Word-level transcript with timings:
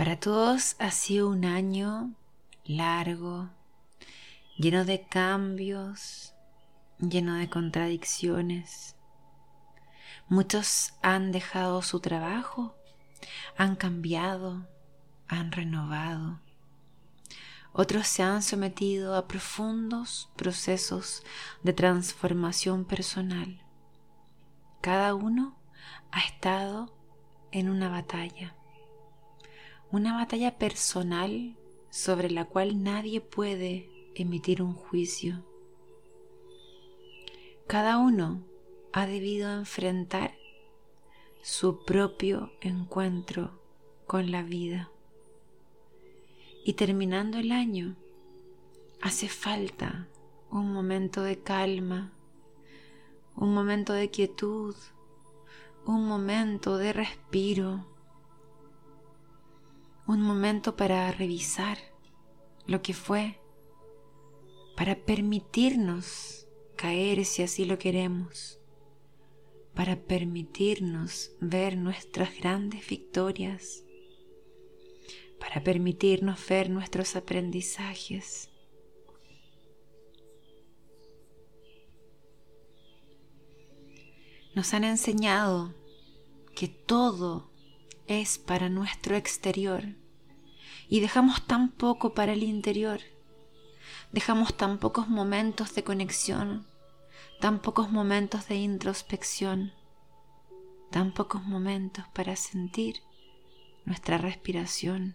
Para 0.00 0.18
todos 0.18 0.76
ha 0.78 0.92
sido 0.92 1.28
un 1.28 1.44
año 1.44 2.14
largo, 2.64 3.50
lleno 4.56 4.86
de 4.86 5.02
cambios, 5.02 6.32
lleno 6.98 7.34
de 7.34 7.50
contradicciones. 7.50 8.96
Muchos 10.26 10.94
han 11.02 11.32
dejado 11.32 11.82
su 11.82 12.00
trabajo, 12.00 12.74
han 13.58 13.76
cambiado, 13.76 14.66
han 15.28 15.52
renovado. 15.52 16.40
Otros 17.74 18.06
se 18.06 18.22
han 18.22 18.42
sometido 18.42 19.14
a 19.16 19.28
profundos 19.28 20.30
procesos 20.34 21.22
de 21.62 21.74
transformación 21.74 22.86
personal. 22.86 23.60
Cada 24.80 25.14
uno 25.14 25.58
ha 26.10 26.20
estado 26.20 26.90
en 27.52 27.68
una 27.68 27.90
batalla 27.90 28.54
una 29.92 30.14
batalla 30.14 30.56
personal 30.56 31.56
sobre 31.90 32.30
la 32.30 32.44
cual 32.44 32.82
nadie 32.82 33.20
puede 33.20 33.90
emitir 34.14 34.62
un 34.62 34.74
juicio. 34.74 35.44
Cada 37.66 37.98
uno 37.98 38.42
ha 38.92 39.06
debido 39.06 39.52
enfrentar 39.52 40.34
su 41.42 41.84
propio 41.84 42.52
encuentro 42.60 43.58
con 44.06 44.30
la 44.30 44.42
vida. 44.42 44.90
Y 46.64 46.74
terminando 46.74 47.38
el 47.38 47.52
año, 47.52 47.96
hace 49.00 49.28
falta 49.28 50.06
un 50.50 50.72
momento 50.72 51.22
de 51.22 51.40
calma, 51.40 52.12
un 53.34 53.54
momento 53.54 53.92
de 53.92 54.10
quietud, 54.10 54.74
un 55.86 56.06
momento 56.06 56.76
de 56.76 56.92
respiro 56.92 57.86
un 60.10 60.22
momento 60.22 60.74
para 60.74 61.12
revisar 61.12 61.78
lo 62.66 62.82
que 62.82 62.94
fue, 62.94 63.40
para 64.76 64.96
permitirnos 64.96 66.48
caer 66.74 67.24
si 67.24 67.44
así 67.44 67.64
lo 67.64 67.78
queremos, 67.78 68.58
para 69.72 69.94
permitirnos 69.94 71.30
ver 71.40 71.76
nuestras 71.76 72.36
grandes 72.36 72.88
victorias, 72.88 73.84
para 75.38 75.62
permitirnos 75.62 76.40
ver 76.48 76.70
nuestros 76.70 77.14
aprendizajes. 77.14 78.50
Nos 84.56 84.74
han 84.74 84.82
enseñado 84.82 85.72
que 86.56 86.66
todo 86.66 87.49
es 88.10 88.38
para 88.38 88.68
nuestro 88.68 89.14
exterior 89.14 89.84
y 90.88 90.98
dejamos 90.98 91.46
tan 91.46 91.70
poco 91.70 92.12
para 92.12 92.32
el 92.32 92.42
interior. 92.42 93.00
Dejamos 94.10 94.56
tan 94.56 94.78
pocos 94.78 95.08
momentos 95.08 95.76
de 95.76 95.84
conexión, 95.84 96.66
tan 97.40 97.62
pocos 97.62 97.92
momentos 97.92 98.48
de 98.48 98.56
introspección, 98.56 99.72
tan 100.90 101.14
pocos 101.14 101.44
momentos 101.44 102.04
para 102.12 102.34
sentir 102.34 102.96
nuestra 103.84 104.18
respiración. 104.18 105.14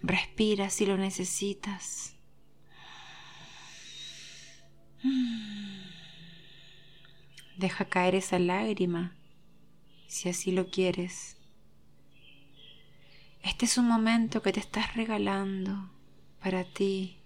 Respira 0.00 0.70
si 0.70 0.86
lo 0.86 0.96
necesitas. 0.96 2.14
Deja 7.58 7.86
caer 7.86 8.14
esa 8.14 8.38
lágrima 8.38 9.16
si 10.06 10.28
así 10.28 10.52
lo 10.52 10.70
quieres. 10.70 11.36
Este 13.42 13.64
es 13.64 13.78
un 13.78 13.88
momento 13.88 14.42
que 14.42 14.52
te 14.52 14.60
estás 14.60 14.94
regalando 14.94 15.90
para 16.40 16.62
ti, 16.62 17.18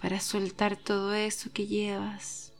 para 0.00 0.20
soltar 0.20 0.76
todo 0.76 1.12
eso 1.12 1.52
que 1.52 1.66
llevas. 1.66 2.52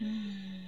Mm. 0.00 0.64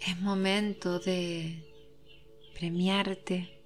Es 0.00 0.20
momento 0.20 0.98
de 0.98 1.64
premiarte, 2.54 3.60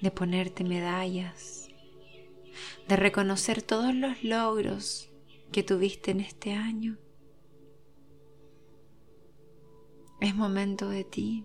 de 0.00 0.10
ponerte 0.12 0.62
medallas, 0.62 1.67
de 2.88 2.96
reconocer 2.96 3.60
todos 3.60 3.94
los 3.94 4.24
logros 4.24 5.10
que 5.52 5.62
tuviste 5.62 6.10
en 6.10 6.20
este 6.20 6.54
año. 6.54 6.98
Es 10.20 10.34
momento 10.34 10.88
de 10.88 11.04
ti, 11.04 11.44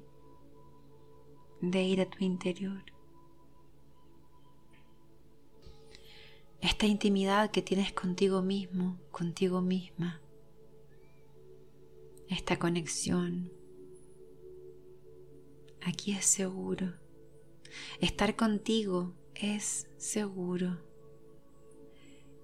de 1.59 1.83
ir 1.83 1.99
a 1.99 2.09
tu 2.09 2.23
interior. 2.23 2.81
Esta 6.61 6.85
intimidad 6.85 7.51
que 7.51 7.61
tienes 7.61 7.91
contigo 7.91 8.41
mismo, 8.41 9.01
contigo 9.11 9.61
misma. 9.61 10.21
Esta 12.29 12.57
conexión. 12.57 13.51
Aquí 15.81 16.13
es 16.13 16.25
seguro. 16.25 16.93
Estar 17.99 18.37
contigo 18.37 19.13
es 19.35 19.89
seguro. 19.97 20.92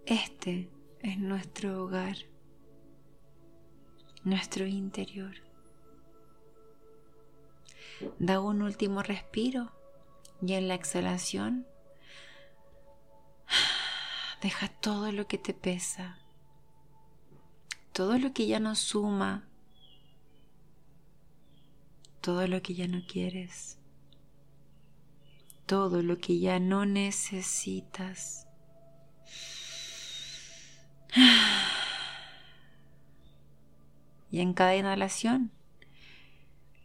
Este 0.09 0.67
es 1.01 1.19
nuestro 1.19 1.83
hogar, 1.83 2.17
nuestro 4.23 4.65
interior. 4.65 5.35
Da 8.17 8.39
un 8.39 8.63
último 8.63 9.03
respiro 9.03 9.71
y 10.41 10.53
en 10.53 10.67
la 10.67 10.73
exhalación 10.73 11.67
deja 14.41 14.69
todo 14.69 15.11
lo 15.11 15.27
que 15.27 15.37
te 15.37 15.53
pesa, 15.53 16.17
todo 17.93 18.17
lo 18.17 18.33
que 18.33 18.47
ya 18.47 18.59
no 18.59 18.73
suma, 18.73 19.47
todo 22.19 22.47
lo 22.47 22.63
que 22.63 22.73
ya 22.73 22.87
no 22.87 23.03
quieres, 23.05 23.77
todo 25.67 26.01
lo 26.01 26.17
que 26.17 26.39
ya 26.39 26.59
no 26.59 26.87
necesitas. 26.87 28.47
Y 34.39 34.41
en 34.41 34.53
cada 34.53 34.73
inhalación, 34.73 35.51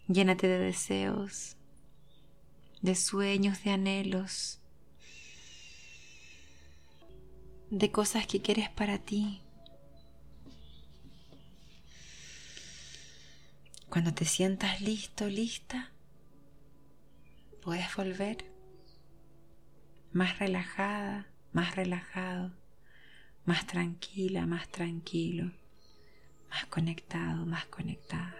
llénate 0.08 0.48
de 0.48 0.58
deseos, 0.58 1.56
de 2.82 2.96
sueños, 2.96 3.62
de 3.62 3.70
anhelos, 3.70 4.58
de 7.70 7.92
cosas 7.92 8.26
que 8.26 8.42
quieres 8.42 8.70
para 8.70 8.98
ti. 8.98 9.40
Cuando 13.88 14.12
te 14.12 14.24
sientas 14.24 14.80
listo, 14.80 15.28
lista, 15.28 15.92
puedes 17.62 17.94
volver 17.94 18.50
más 20.10 20.40
relajada, 20.40 21.28
más 21.52 21.76
relajado 21.76 22.50
más 23.44 23.66
tranquila, 23.66 24.46
más 24.46 24.68
tranquilo, 24.68 25.52
más 26.50 26.66
conectado, 26.66 27.46
más 27.46 27.66
conectada. 27.66 28.34